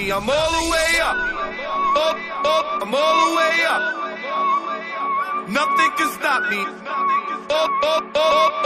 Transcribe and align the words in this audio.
Philly. 0.00 0.12
I'm 0.12 0.28
all 0.28 0.50
the 0.52 0.70
way 0.70 1.00
up. 1.00 1.16
Up, 1.96 2.16
up, 2.46 2.82
I'm 2.82 2.94
all 2.94 3.30
the 3.30 3.36
way 3.36 3.64
up. 3.68 3.82
Nothing 5.48 5.90
can 5.96 6.10
stop 6.12 6.50
me. 6.50 6.60
Up, 7.50 7.84
up, 7.84 8.16
up. 8.16 8.59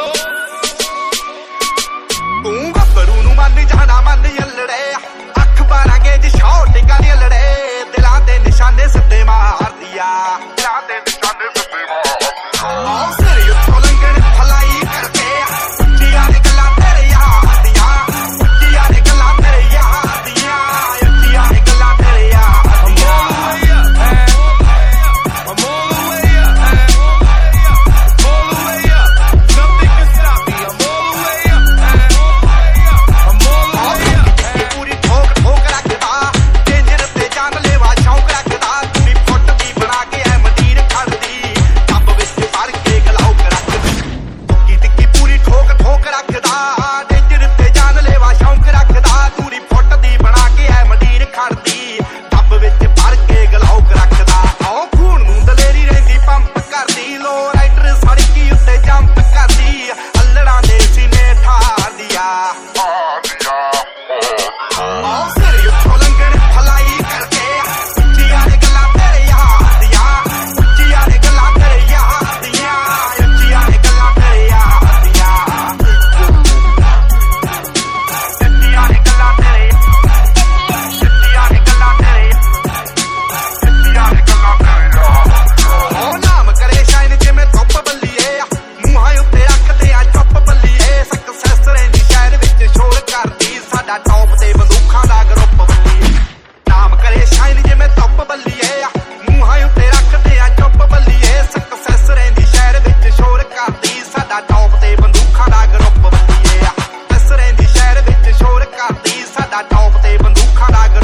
Hard 110.65 110.95
I 110.95 111.04